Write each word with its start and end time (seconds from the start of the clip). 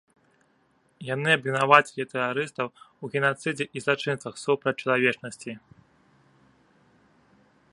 Яны 1.13 1.29
абвінавацілі 1.37 2.03
тэрарыстаў 2.13 2.67
у 3.03 3.09
генацыдзе 3.17 3.65
і 3.75 3.83
злачынствах 3.85 4.35
супраць 4.45 4.77
чалавечнасці. 4.87 5.55